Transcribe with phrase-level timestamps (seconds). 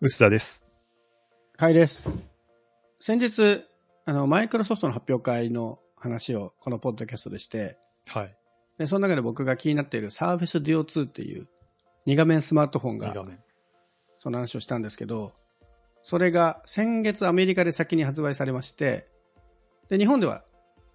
[0.00, 0.64] 薄田です。
[1.56, 2.08] はいです。
[3.00, 3.64] 先日、
[4.04, 7.76] あの、マイクロソフトの発表会の話をこのポッドキャストでして、
[8.06, 8.36] はい。
[8.78, 11.48] で、その中で僕が気になっている Surface Duo 2っていう
[12.06, 13.12] 2画面スマートフォンが。
[14.20, 15.32] その話をしたんですけど、
[16.04, 19.08] それが先月アメリカで先に発売されまして、
[19.88, 20.44] で、日本では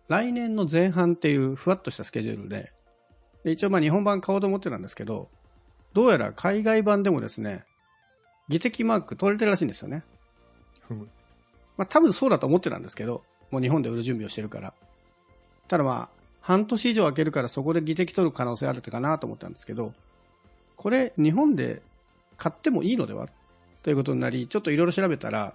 [0.07, 2.71] 来年の前半っていうふわっとしたスケジュールで、
[3.43, 5.29] で一応まあ日本版買おうと思ってたんですけど、
[5.91, 7.65] どうやら海外版でもですね、
[8.48, 10.04] 技的マーク取れてるらしいんですよね。
[11.77, 14.73] まあ多分そうだと思ってたんですけど、もう日本で売る準備をしてるから。
[15.67, 16.09] ただまあ、
[16.41, 19.94] 半年以上空けるからそこで技的取る可能性あるかなと思ったんですけど、
[20.76, 21.81] これ日本で
[22.38, 23.30] 買ってもいいのでは？
[23.81, 25.53] ということになり、ちょっといろいろ調べたら、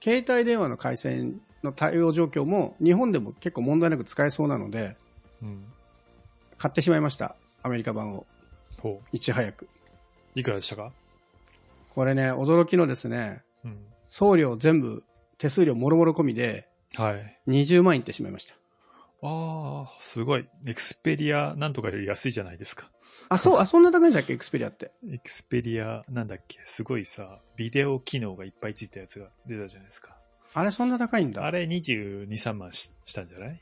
[0.00, 4.96] 携帯電話の回線の対応状況も日本でも結構問題なく使えそうなので、
[5.42, 5.64] うん。
[6.58, 7.36] 買ってしまいました。
[7.62, 8.26] アメリカ版を。
[8.80, 9.68] ほいち早く。
[10.36, 10.40] う。
[10.40, 10.92] いくらでしたか？
[11.98, 13.84] これね、驚きのですね、うん。
[14.08, 15.02] 送料全部、
[15.36, 17.40] 手数料もろもろ込みではい。
[17.48, 18.54] 20万いってしまいました。
[19.20, 20.48] ああ、すごい。
[20.64, 22.88] エクスペリアなんとかより安いじゃないですか。
[23.30, 24.34] あ、そう、あ、そんな高いんじゃっけ？
[24.34, 24.92] エクスペリアって。
[25.10, 26.60] エクスペリアなんだっけ？
[26.66, 30.16] すごいさ、ビデオ機能がいっぱいついたやつが出たじゃないですか。
[30.54, 31.44] あれそんな高いんだ。
[31.44, 33.60] あれ22、3万ししたんじゃない？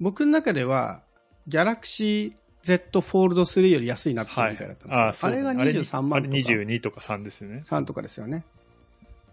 [0.00, 1.02] 僕の中では、
[1.46, 7.62] ギャラクシー Z フォールド3より安いなってみたいだったんですけど、ああ、そうあれがあれ23万あれとか22とか3ですよね。
[7.66, 8.44] 3とかですよね。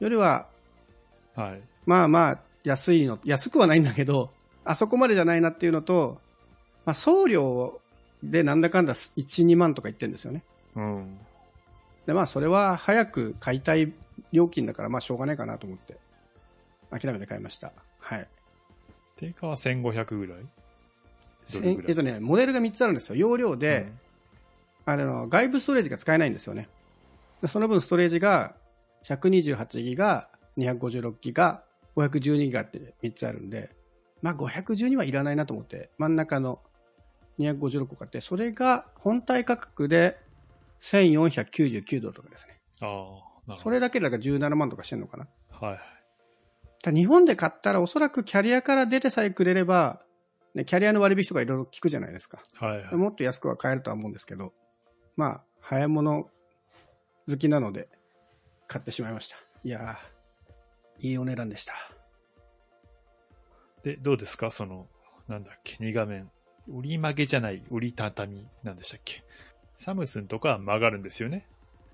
[0.01, 0.47] よりは、
[1.35, 1.61] はい。
[1.85, 4.33] まあまあ、安いの、安くはないんだけど、
[4.65, 6.19] あそこまでじゃないなっていうのと、
[6.85, 7.79] まあ、送料
[8.21, 10.43] でなんだかんだ1、2万とか言ってるんですよね。
[10.75, 11.17] うん。
[12.05, 13.93] で、まあ、それは早く買いたい
[14.33, 15.97] 料金だから、まあ、しょうがないかなと思って、
[16.89, 17.71] 諦めて買いました。
[17.99, 18.27] はい。
[19.16, 20.43] 定価は1500ぐらいどれぐらい？
[21.64, 23.16] えっとね、モデルが3つあるんですよ。
[23.16, 23.92] 容量で、
[24.86, 26.70] あれの外部ストレージが使えないんですよね。
[27.42, 28.56] でその分ストレージが
[29.06, 31.64] 128ギガ、256ギガ、
[31.95, 33.72] 512ギガって3つあるんで、
[34.22, 36.59] まあ512はいらないなと思って、真ん中の
[37.40, 40.18] 256個買って、それが本体価格で
[40.81, 42.59] 1499ドルとかですね。
[42.81, 43.12] うん、ああ、なる
[43.46, 43.57] ほど。
[43.57, 45.28] それだけでだから17万とかしてんのかな。
[45.50, 45.80] はい。
[46.94, 50.01] 日本で買ったらおそらくキャリアから出てさえくれれば、
[50.53, 52.41] ね、キャリアの割引とかいろいろ聞くじゃないですか。
[52.59, 52.95] はいはい。
[52.95, 54.53] もっと安くは買えるとは思うんですけど、
[55.16, 56.29] まあ、早物
[57.29, 57.88] 好きなので、
[58.67, 59.38] 買ってしまいました。
[59.63, 61.73] いやー、いいお値段でした。
[63.84, 64.50] で、どうですか？
[64.50, 64.88] その、
[65.28, 66.29] なんだっけ、2画面。
[66.72, 69.23] 折り曲げじゃない、折りたたみなんでしたっけ？
[69.75, 71.47] サムスンとかは曲がるんですよね。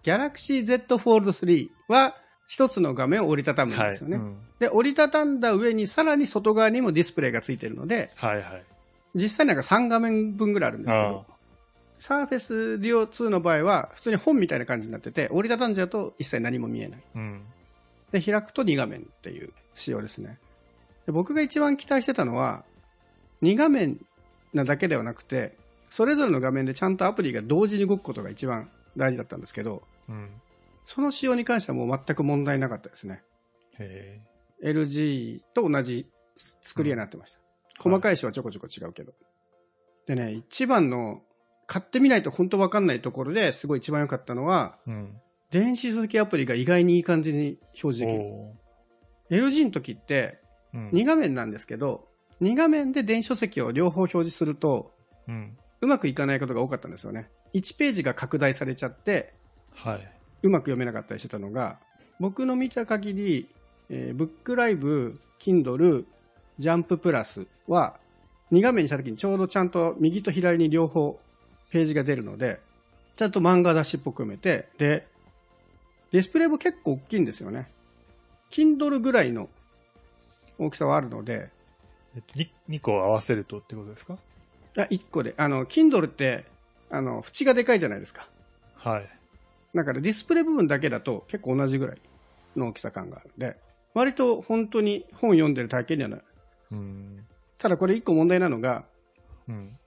[0.03, 2.15] Galaxy Z Fold 3は、
[2.47, 4.17] 一つの画面を折りたたむんですよね。
[4.17, 8.63] うんで、折りたたんだ上に、さらに外側にもディスプレイがついてるので、はいはい。
[9.13, 11.25] 実際なんか3画面分ぐらいあるんですけど、
[11.99, 16.99] Surface Duo 2の場合は、普通に本みたいな感じになってて、折りたたんじゃうと一切何も見えない。
[17.15, 17.45] うん。
[18.11, 20.39] で、開くと2画面っていう仕様ですね。
[21.05, 22.63] で僕が一番期待してたのは、
[23.43, 23.99] 2画面
[24.53, 25.55] なだけではなくて、
[25.89, 30.29] それぞれの画面でちゃんとアプリが同時に動くことが一番大事だったんですけど、うん。
[30.87, 33.21] その仕様に関してはもう全く問題なかったですね。
[33.77, 34.21] へ
[34.63, 36.07] LG と同じ
[36.61, 37.39] 作りになってました。
[37.77, 39.11] 細かい種はちょこちょこ違うけど。
[40.05, 41.23] でね、一番の、
[41.65, 44.91] 買ってみないと本当わかんないところですごい一番良かったのは、え。
[44.91, 45.21] うん。
[45.51, 48.21] 電子書籍アプリが意外にいい感じに表示できる。
[48.21, 48.55] お
[49.29, 50.89] LG の時って、ーうん。
[50.91, 52.07] 2画面なんですけど、
[52.41, 54.93] 2画面で電子書籍を両方表示すると、
[55.27, 55.57] うん。
[55.81, 57.29] うまくいかないことが多かったんですよね。
[57.53, 59.33] 1ページが拡大されちゃって、
[59.73, 60.16] はい。
[60.43, 61.79] うまく読めなかったりしてたのが、
[62.19, 63.47] 僕の見た限り、
[63.89, 66.05] えー、ブックライブ、Kindle、
[66.57, 67.97] ジャンププラスは、
[68.51, 71.19] 2画面にした時にちょうどちゃんと右と左に両方
[71.71, 72.59] ページが出るので、
[73.15, 75.07] ちゃんと漫画雑誌っぽく読めて、で、
[76.11, 77.69] ディスプレイも結構大きいんですよね。
[78.51, 79.49] Kindle ぐらいの
[80.57, 81.49] 大きさはあるので、
[82.15, 84.17] えっと、2, 2個合わせるとってことですか？
[84.77, 86.45] あ1個で、あの、Kindle って、
[86.89, 88.27] あの、縁がでかいじゃないですか。
[88.75, 89.09] はい。
[89.77, 91.97] だからディスプレイ部分だけだと結構同じぐらい
[92.55, 93.57] の大きさ感があるんで、
[93.93, 96.23] 割と本当に本読んでる体験にはなる。
[96.71, 97.25] うん。
[97.57, 98.85] ただこれ一個問題なのが、
[99.47, 99.77] うん。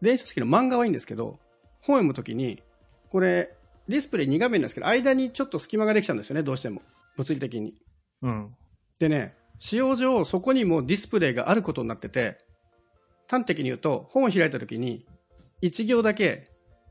[0.00, 1.38] 電子書籍の漫画はいいんですけど、
[1.80, 2.62] 本読むときに、
[3.10, 3.54] これ、
[3.88, 6.82] ディスプレイ2画面なんですけど、間にちょっと隙間ができちゃうんですよね、どうしても。
[7.16, 7.74] 物理的に。
[8.22, 8.54] うん。
[8.98, 12.38] でね、使用上、そこにもディスプレイがあることになってて、
[13.28, 15.06] 端的に言うと、本を開いたときに、
[15.62, 16.50] 1行だけ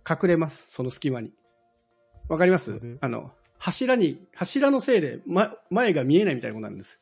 [0.09, 1.33] 隠れます、その隙間に。
[2.31, 2.79] わかります？
[3.01, 6.99] あの、柱に、柱のせいで、ま、前が見えないみたいなことなんです。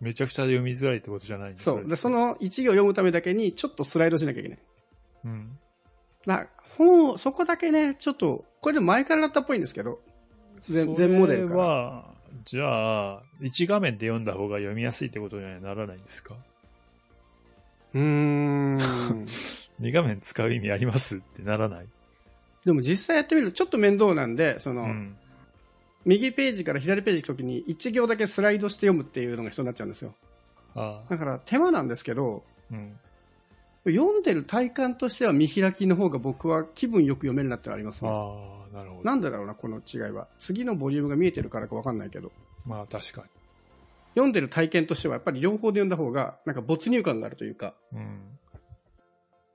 [0.00, 1.86] めちゃくちゃ読みづらいってことじゃないんですそう。
[1.86, 4.58] で、そ、の1行読むためだけに、ちょっとスライドしなきゃいけない。
[5.24, 5.58] うん。
[6.26, 6.46] な
[6.76, 10.00] 本を、そこだけね、ちょっと、これでも前からだったっぽいんですけど、
[10.60, 11.60] 全全モデルから。
[11.60, 16.36] は、じゃあ、1画面で読んだ方が読みやすいってことにはならないんですか？
[17.92, 18.76] うーん。
[19.82, 21.18] ?2 画面使う意味あります？
[21.18, 21.86] ってならない？
[22.64, 25.16] でも実際やってみるとちょっと面倒なんで、その、うん。
[26.04, 30.14] 右ページから左ページ行くときに1行だけスライドして読むっていうのが必要になっちゃうんですよ。
[30.74, 31.10] ああ。
[31.10, 32.98] だから手間なんですけど、うん。
[33.84, 38.10] 読んでる体感としては見開きの方が僕は気分よく読めるなってのありますね。
[38.10, 39.02] ああ、なるほど。
[39.04, 40.28] なんでだろうな、この違いは。
[40.38, 42.30] 次のボリュームが見えてるからかわかんないけど。
[42.66, 43.24] まあ確か
[44.14, 47.74] 読んでる体験としてはやっぱり両方で読んだ方がなんか没入感があるというか。
[47.92, 48.00] に。
[48.00, 48.20] うん。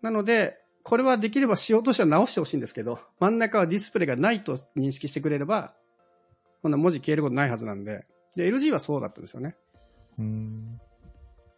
[0.01, 5.73] なので、これはできれば仕様としては直してほしいんですけど、真ん中はディスプレイがないと認識してくれれば、
[6.61, 8.05] こんな文字消えることないはずなんで。
[8.35, 9.55] で、LG はそうだったんですよね。
[10.19, 10.79] うん。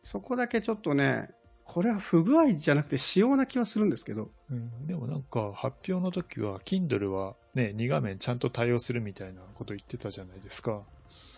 [0.02, 1.30] そこだけちょっとね、
[1.66, 4.32] これは不具合じゃなくて仕様な気はするんですけど。
[4.50, 10.84] うん、でもなんか発表の時は Kindle はね、2画面ちゃんと対応するみたいなこと言ってたじゃないですか。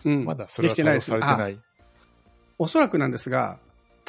[0.04, 0.24] うん。
[0.24, 1.58] まだそれは対応されてなあい。
[2.56, 3.58] おそらくなんですが、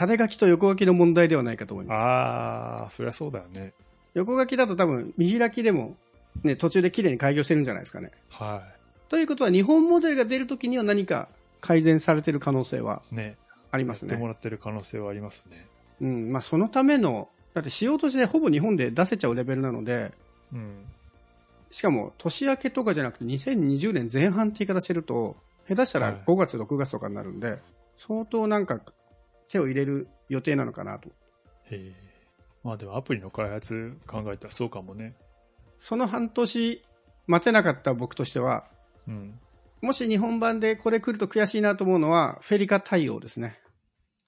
[0.01, 2.01] 縦書きと横書きの問題ではないかと思います。
[2.01, 3.74] ああ、そりゃそうだよね。
[4.15, 5.95] 横書きだと多分見開きでも、
[6.44, 8.09] ね、途中で綺麗に開業してるんじゃないですかね。
[8.30, 8.63] は
[9.09, 13.38] ということは日本モデルが出るときには何か改善されてる可能性はいね。
[13.69, 14.09] ありますね。
[14.09, 15.68] やってもらってる可能性はありますね。
[16.01, 16.31] うん。
[16.31, 20.13] まあそのための、だって仕様としてほぼ日本で出せちゃうレベルなので、
[20.51, 20.83] うん。
[21.69, 25.36] しかも年明けとかじゃなくて2020年前半って言い方してると、
[25.69, 27.59] 下手したらはい5月、6月とかになるんで、
[27.97, 28.81] 相当なんか
[29.51, 31.09] 手を入れる予定なのかなと。
[31.09, 31.13] へ
[31.71, 31.94] え。
[32.63, 35.15] まあでもアプリの開発考えたらそうかもね。
[35.77, 36.83] その半年
[37.27, 38.65] 待てなかった僕としては、
[39.07, 39.39] うん。
[39.81, 43.59] もし日本版でこれ来ると悔しいなと思うのは、フェリカ対応ですね。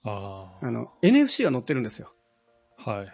[0.03, 2.11] ああの、NFC が載ってるんですよ。
[2.85, 2.91] あ。
[2.91, 3.13] はい。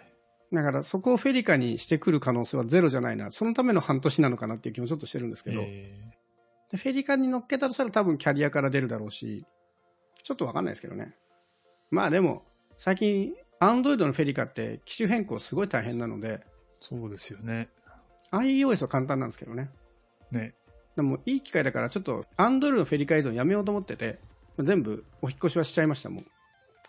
[0.52, 3.30] だからそこをフェリカにしてくる可能性はゼロじゃないな。
[3.30, 6.10] そのための半年なのかなっていう気もちょっとしてるんですけど、え
[6.72, 9.44] でフェリカに乗っけたとしたら多分キャリアから出るだろうし、
[10.22, 11.14] ちょっとわかんないですけどね。
[11.90, 12.44] まあでも、
[12.76, 16.40] 最近、アンドロイドのフェリカって機種変更すごい大変なので、
[16.80, 17.68] そうですよね。
[18.30, 19.70] iOS は簡単なんですけどね。
[20.30, 20.54] ね。
[20.96, 24.18] でもいい機会だからちょっとアンドロイドのフェリカ依存やめようと思ってて、
[24.58, 26.26] 全部お引っ越しはしちゃいましたもん。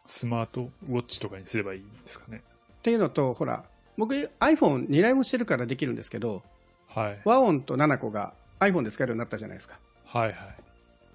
[0.06, 2.44] スマートウォッチとかにすればいいんですかね。
[2.80, 3.66] っていうのと、ほら、
[3.98, 6.44] 僕 iPhone2 台もしてるからできるんですけど、
[6.88, 7.22] はい。
[7.26, 9.80] 和音と7個が iPhone で使えるようになったじゃないですか。
[10.06, 10.54] はいは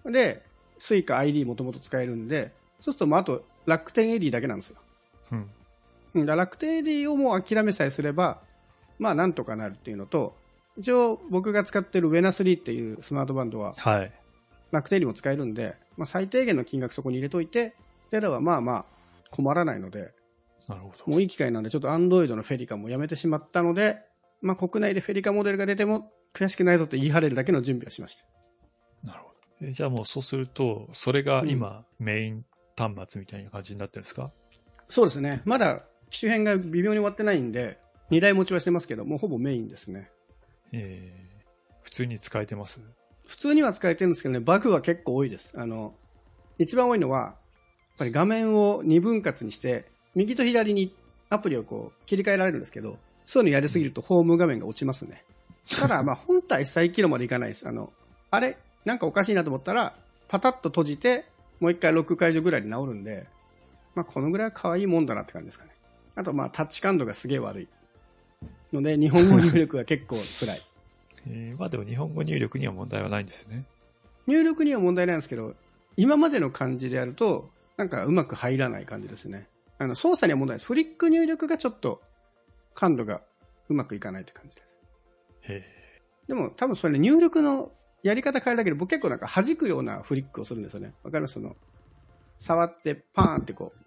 [0.08, 0.12] い。
[0.12, 0.42] で、
[0.78, 4.78] Suica ID もともと使えるんで、そうするともうあと楽天 AD だけなんですよ。
[5.32, 5.50] うん。
[6.14, 8.40] うんだ楽天 AD をもう諦めさえすれば、
[8.98, 10.34] まあなんとかなるっていうのと、
[10.78, 14.12] 一応僕が使ってる Wena3 っていうスマートバンドははい。
[14.72, 17.74] 楽天 AD も使えるんで、まあ、最低限の金額そこに入れといて、
[18.10, 18.84] であればまあまあ
[19.30, 20.14] 困らないので、
[20.68, 21.10] なるほど。
[21.10, 23.98] もういい機会なんで、ちょっと Android のフェリカもやめてしまったので、
[24.42, 28.24] まあ国内でフェリカモデルが出ても悔しくないぞと言い張れるだけの準備をしました。
[29.06, 29.28] なるほ
[29.60, 29.66] ど。
[29.68, 32.44] えじゃあもうそうすると、それが今、メイン
[32.76, 34.30] 端末みたいな感じになってるんですか？
[34.88, 35.42] そうですね。
[35.44, 37.78] まだ機種編が微妙に終わってないんで、
[38.10, 40.10] 2台持ちはしてますけど、もうほぼメインですね。
[40.72, 42.80] えー、普通に使えてます？
[43.26, 45.52] 普通には使えてるんですけどね、バグは結構多いです。
[45.56, 45.94] あの、
[46.58, 47.34] 一番多いのは、やっ
[47.98, 50.94] ぱり画面を2分割にして、右と左に
[51.28, 55.24] アプリをこう切り替えられるんですけど、そういうのやりすぎるとホーム画面が落ちますね。
[55.80, 57.66] ただ、まあ本体再起動までいかないです。
[57.66, 57.92] あの、
[58.30, 58.56] あれ？
[58.84, 59.96] なんかおかしいなと思ったら、
[60.28, 61.24] パタッと閉じて、
[61.60, 63.26] もう一回ロック解除ぐらいで治るんで、
[63.94, 65.70] まあこのぐらいは可愛いもんだなって感じですかね。
[66.14, 67.68] あとまあタッチ感度がすげえ悪い。
[68.72, 70.62] ので、日本語入力が結構辛い。
[71.28, 73.64] えー、まあでも日本語入力には問題はないんですよね。
[74.26, 75.54] 入力には問題ないんですけど、
[75.96, 79.48] 今までの感じでやると、なんかうまく入らない感じですね。
[79.78, 80.66] あの操作には問題ないです。
[80.66, 82.02] フリック入力がちょっと
[82.74, 83.22] 感度が
[83.68, 84.76] うまくいかないって感じです。
[85.42, 85.64] へ
[86.28, 87.70] でも多分それ入力の
[88.06, 90.94] やり方変えるだけで僕結構なんか弾くようなフリックをするんですよね。
[91.02, 91.56] わかりますその、
[92.38, 93.80] 触ってパーンってこう、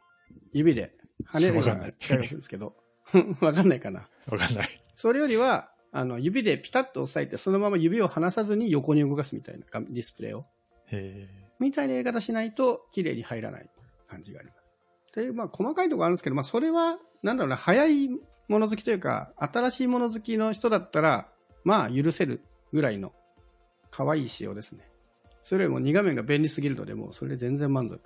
[0.51, 0.93] 指で
[1.31, 2.75] 跳ねるようなわかんない使い方するんですけど、
[3.39, 4.09] わかんないかな。
[4.27, 4.31] え。
[4.31, 4.81] わかんない。
[4.97, 10.45] それよりは、あの、指でピタッと押さえて、そのまま指を離さずに横に動かすみたいな画ディスプレイを。
[10.87, 11.27] へ
[11.59, 13.69] みたいなやり方しないと綺麗に入らない
[14.07, 14.59] 感じがあります。
[15.13, 18.09] という、まあ、細かいところあるんですけど、まあ、それは、なんだろうな、早い
[18.49, 21.29] もの好きというか、新しいもの好きの人だったら、
[21.63, 22.41] まあ、許せる
[22.73, 23.13] ぐらいの
[23.91, 24.87] 可愛い仕様ですね。
[25.43, 27.99] それよりも2画面が便利すぎるので、もうそれで全然満足。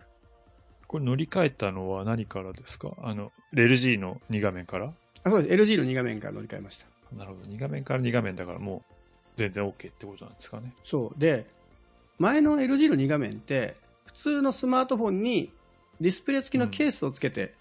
[0.88, 2.92] これ乗り換えたのは何からですか？
[3.02, 4.94] あの、LG の2画面から？
[5.24, 5.56] あ、そうです。
[5.56, 6.86] LG の2画面から乗り換えました。
[7.18, 7.50] なるほど。
[7.50, 8.94] 2画面から2画面だからもう
[9.36, 10.74] 全然 OK ってことなんですかね？
[10.84, 11.20] そう。
[11.20, 11.48] で、
[12.20, 13.76] 前の LG の2画面って、
[14.06, 15.52] 普通のスマートフォンに
[16.00, 17.56] ディスプレイ付きのケースをつけて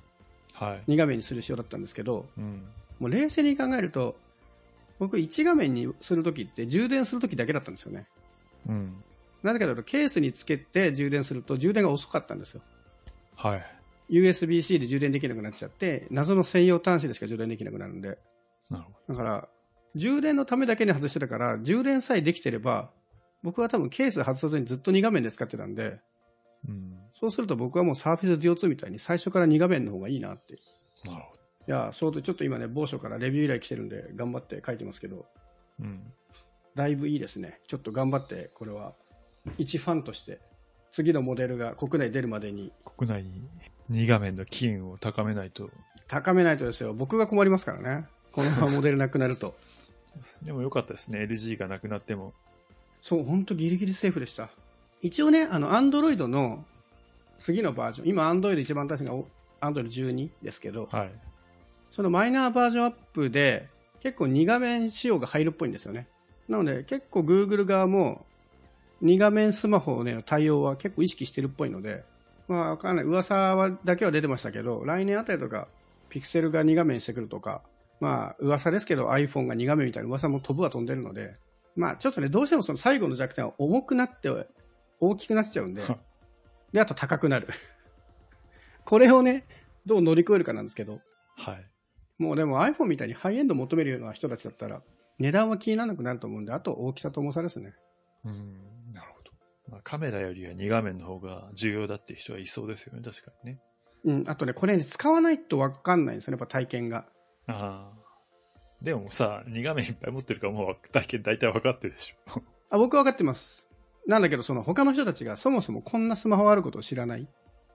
[0.52, 0.90] はい。
[0.92, 2.62] 2画面にする仕様だったんですけど、うん。
[3.00, 4.16] もう冷静に考えると、
[5.02, 8.06] 僕1画面にするときって充電するときだけだったんですよね。
[8.68, 9.02] うん。
[9.42, 12.60] なぜかというと、ケースにつけて充電すると充電が遅かったんですよ。
[13.34, 13.66] はい。
[14.10, 18.16] USB-C で充電できなくなっちゃって、謎の専用端子でしか充電できなくなるんで、
[18.70, 19.48] なるほだから、
[19.96, 22.88] 充電のためだけに外してたから、充電さえできてれば、
[23.42, 25.98] 僕は多分ケース外さずにずっと2画面で使ってたんで、
[26.64, 26.72] ど。
[26.74, 26.96] うん。
[27.12, 30.54] そうすると僕はもう Surface Duo 2みたいに最初から2画面の方がいいなって。
[30.54, 31.31] いなるほ
[31.66, 35.26] や、そうでちょっと今ね、某所からレビュー依頼来てるんで、頑張って書いてますけど、ど。
[35.80, 36.12] うん。
[36.74, 37.60] だいぶいいですね。
[37.66, 38.94] ちょっと頑張って、これは、
[39.58, 40.40] 一ファンとして、
[40.90, 43.48] 次のモデルが国内出るまでに国内に
[43.90, 45.70] 2画面の機運を高めないと。
[46.06, 46.92] 高めないとですよ。
[46.92, 48.06] 僕が困りますからね。
[48.32, 49.54] このままモデルなくなると。
[50.42, 51.20] でもよかったですね。
[51.20, 52.34] LG がなくなっても。
[53.00, 54.50] そう、ほんとギリギリセーフでした。
[55.00, 56.64] 一応ね、あの、Android の
[57.38, 61.12] 次のバージョン、今 Android 一番新しいのがお Android 12ですけど、はい。
[61.92, 63.68] そのマイナーバージョンアップで
[64.00, 66.08] 結構2画面仕様が入るっぽいんですよね。
[66.48, 68.24] なので結構 Google 側も
[69.02, 72.02] 2画面スマホの対応は結構意識してるっぽいので、
[72.48, 73.04] まあわかんない。
[73.04, 75.68] 噂はだけは出てましたけど、来年あたりとか
[76.10, 77.62] Pixel が2画面してくるとか、
[78.00, 81.36] まあ噂ですけど iPhone が2画面みたいな噂も飛ぶは飛んでるので、
[81.76, 84.30] まあちょっとね、どうしてもその最後の弱点は重くなって
[84.98, 85.82] 大きくなっちゃうんで、
[86.72, 87.48] で、あと高くなる。
[88.86, 89.46] これをね、
[89.84, 91.00] どう乗り越えるかなんですけど、
[91.36, 91.71] はい。
[92.18, 94.82] もうでも iPhone みたいにハイエンド求めるような人たちだったら、
[95.18, 97.74] 値段は気にならなくなると思うんで、あと大きさと重さですね。
[98.24, 98.92] うん。
[98.92, 99.30] なるほど。
[99.70, 103.02] まあ、カメラよりは2画面の方が重要だっていう人はいそうですよね。
[103.02, 103.60] 確かにね。
[104.04, 107.06] うん、あとね、これね、使わないと分かんないんですよね、やっぱ体験が。
[107.46, 108.02] ああ。
[108.82, 112.42] でもさ、2画面いっぱい持ってるからもう体験大体分かってるでしょ。
[112.70, 113.68] あ僕は分かってます。
[114.06, 117.28] なんだけど、その他の人たちがそもそもこんなスマホあることを知らない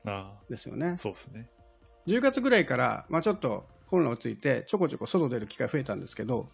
[0.05, 0.97] あですよねあ。。
[0.97, 1.49] そうですね。
[2.07, 6.47] 10月ぐらいから、まあちょっとコロナ落ち着いて、ちょこちょこ外出る機会増えたんですけど、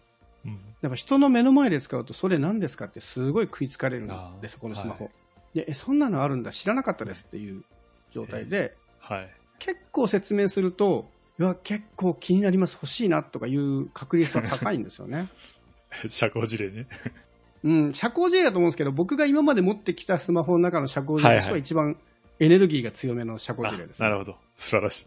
[0.44, 0.60] うん。
[0.82, 5.06] やっぱ人の目の前で使うと、それ何ですかってすごい食いつかれるんですよ、このスマホ。
[5.06, 5.10] は
[5.54, 7.64] で、え、そんなのあるんだ、知らなかったですっていう
[8.10, 9.30] 状態で、はい。
[9.58, 15.28] 結構説明すると、いや、結構気になります、欲しいなとかいう確率は高いんですよね。
[16.08, 16.86] 社交辞令ね。
[17.64, 21.96] うん、社交辞令だと思うんですけど、僕が今まで持ってきたスマホの中の社交辞令としてはいはいは一番
[22.40, 24.36] エネルギーが強めの社交辞令です、あなるほど。
[24.54, 25.06] 素晴らしい。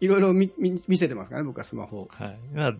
[0.00, 2.08] いろいろ見見見せてますからね、僕はスマホを。
[2.10, 2.38] はい。
[2.52, 2.72] まあ、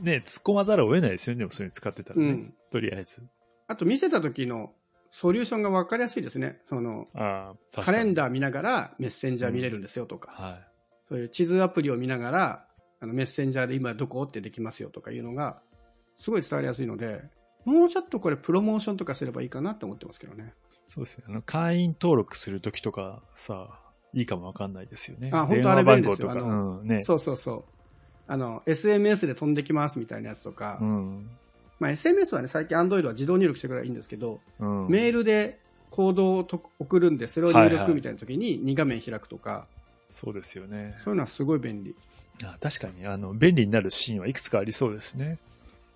[0.00, 1.40] ね、突っ込まざるを得ないですよね。
[1.40, 2.26] でもそういうの使ってたらね。
[2.26, 3.22] うんとりあえず。
[3.68, 4.72] あと見せた時の
[5.10, 6.60] ソリューションが分かりやすいですね。
[6.68, 7.92] そのああ、確カ。
[7.92, 10.58] レンダー見ながらメッセンジャー見れるんですよとか、は
[11.08, 12.66] そういう地図アプリを見ながら
[13.00, 15.60] あのメッセンジャーで今どこってできますよとかいうのが
[16.16, 17.22] すごい伝わりやすいので、
[17.66, 20.44] もうちょっとこれプロモーションとかすればいいかなって思ってますけどね。
[20.44, 20.72] い。
[20.88, 21.24] そうですね。
[21.28, 23.81] あの、会員登録するときとかさ、
[24.14, 25.30] いいかもわかんないですよね。
[25.32, 26.22] あ本当あれ便利です。
[26.22, 26.88] よあのうん。
[26.88, 27.02] ね。
[27.02, 27.64] そうそうそう。
[28.26, 31.30] あの、SMS で飛んできますみたいなやつとか、うん。
[31.80, 34.88] まあ、SMS はね、最近 Android は自動入力してくればいいんですけど、うん。
[34.88, 35.58] メールで
[35.90, 39.66] コードをと送るんで、それを入はいはい力みたいな時に2画面開くとか、
[40.08, 40.94] そうですよね。
[40.98, 41.94] そういうのはすごい便利。
[42.44, 45.38] あ確かに、あの、便利になるシーンはいくつかありそうですね。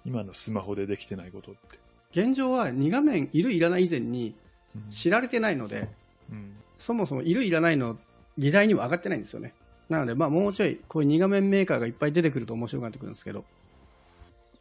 [0.07, 1.79] 今のスマホでできてないことって。
[2.13, 4.35] 現状は2画面いるいらない以前に
[4.75, 5.89] うん知られてないので、
[6.31, 6.57] うん。
[6.79, 7.99] そもそもいるいらないの
[8.38, 9.55] 議題には上がってないんですよね。
[9.88, 13.45] なので、まあもうちょい、こういう2画面メーカーがいっぱい出てくると面白くなってくるんですけど、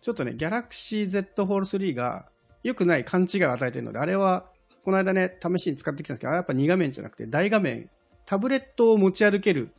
[0.01, 2.27] ちょっとね、Galaxy Z Fold 3が
[2.63, 4.45] 良くない勘違いを与えてるので、あれは、
[4.83, 7.89] この間ね、試しに使ってきたんですけど、あれやっぱ2画面じゃなくて大画面、
[8.25, 9.71] タブレットを持ち歩ける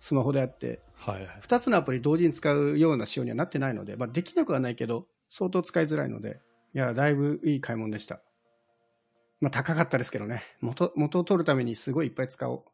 [0.00, 1.40] スマホであって、はいはい。
[1.42, 6.40] 2つのアプリ同時に使うような仕様にはなってないので、まあできなくはないけど、相当使いづらいので、
[6.74, 8.20] いや、だいぶいい買い物でした。
[9.40, 12.64] まあ高かったですけどね、元、元を取るためにすごいいっぱい使おう。